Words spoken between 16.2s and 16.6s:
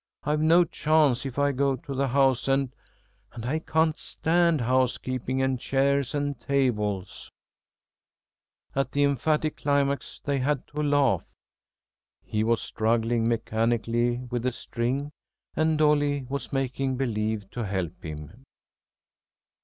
was